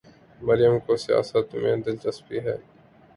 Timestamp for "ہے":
2.39-2.55